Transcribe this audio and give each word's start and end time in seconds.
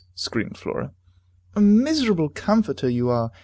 screamed 0.15 0.57
Flora. 0.57 0.95
"A 1.55 1.61
miserable 1.61 2.27
comforter 2.29 2.89
you 2.89 3.09
are! 3.09 3.29